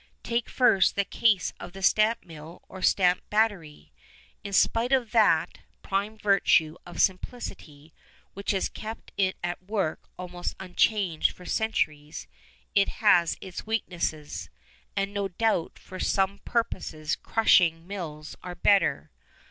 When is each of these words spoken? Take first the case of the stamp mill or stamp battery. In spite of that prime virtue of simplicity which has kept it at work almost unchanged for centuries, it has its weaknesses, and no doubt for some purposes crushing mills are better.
Take 0.23 0.49
first 0.49 0.95
the 0.95 1.05
case 1.05 1.53
of 1.59 1.73
the 1.73 1.83
stamp 1.83 2.25
mill 2.25 2.63
or 2.67 2.81
stamp 2.81 3.21
battery. 3.29 3.93
In 4.43 4.51
spite 4.51 4.91
of 4.91 5.11
that 5.11 5.59
prime 5.83 6.17
virtue 6.17 6.75
of 6.87 6.99
simplicity 6.99 7.93
which 8.33 8.49
has 8.49 8.67
kept 8.67 9.11
it 9.15 9.37
at 9.43 9.61
work 9.61 10.09
almost 10.17 10.55
unchanged 10.59 11.29
for 11.33 11.45
centuries, 11.45 12.25
it 12.73 12.89
has 12.89 13.37
its 13.41 13.67
weaknesses, 13.67 14.49
and 14.95 15.13
no 15.13 15.27
doubt 15.27 15.77
for 15.77 15.99
some 15.99 16.39
purposes 16.45 17.15
crushing 17.15 17.85
mills 17.85 18.35
are 18.41 18.55
better. 18.55 19.11